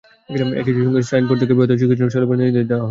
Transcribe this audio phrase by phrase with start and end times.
[0.61, 2.79] একই সঙ্গে সাইনবোর্ড থেকে প্রয়াত চিকিৎসকের নাম সরিয়ে ফেলারও নির্দেশ দেওয়া হয়।